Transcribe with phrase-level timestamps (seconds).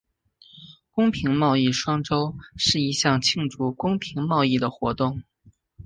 [0.89, 5.21] 公平贸易双周是一项庆祝公平贸易的活动。